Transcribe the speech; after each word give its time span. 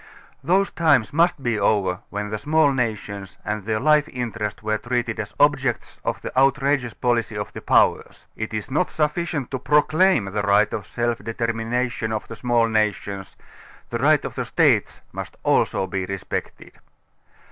Those 0.43 0.71
times 0.71 1.13
must 1.13 1.43
be 1.43 1.59
over, 1.59 1.99
when 2.09 2.31
the 2.31 2.39
small 2.39 2.71
nations 2.71 3.37
and 3.45 3.65
their 3.65 3.79
life 3.79 4.09
interests 4.09 4.63
were 4.63 4.79
treated 4.79 5.19
as 5.19 5.35
objects 5.39 6.01
of 6.03 6.23
the 6.23 6.35
outrageous 6.35 6.95
policy 6.95 7.37
of 7.37 7.53
the 7.53 7.61
Powers. 7.61 8.25
ŌĆö 8.35 8.43
It 8.45 8.53
is 8.55 8.71
not 8.71 8.89
.sufficient 8.89 9.51
to 9.51 9.59
proclaim 9.59 10.25
the 10.25 10.41
right 10.41 10.73
of 10.73 10.87
self 10.87 11.19
determination 11.19 12.11
of 12.11 12.27
the 12.27 12.35
small 12.35 12.67
nations; 12.67 13.35
the 13.91 13.99
right 13.99 14.25
of 14.25 14.33
the 14.33 14.45
States 14.45 15.01
must 15.13 15.37
also 15.43 15.85
be 15.85 16.07
res])ected. 16.07 16.71